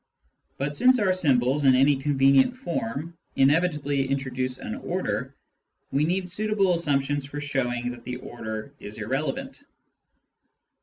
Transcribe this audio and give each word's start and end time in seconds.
But 0.57 0.71
sinpe 0.75 0.99
our 0.99 1.13
symbols, 1.13 1.63
in 1.63 1.75
any 1.75 1.95
convenient 1.95 2.57
form, 2.57 3.15
inevitably 3.35 4.07
introduce 4.09 4.57
an 4.57 4.73
order, 4.77 5.35
we 5.91 6.05
need 6.05 6.27
suitable 6.27 6.73
assumptions 6.73 7.23
for 7.23 7.39
showing 7.39 7.91
that 7.91 8.03
the 8.03 8.15
order 8.15 8.73
is 8.79 8.97
irrelevant. 8.97 9.63